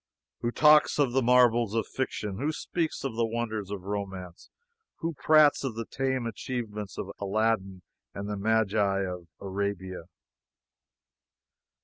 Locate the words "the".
1.11-1.21, 3.15-3.23, 5.75-5.85, 8.27-8.35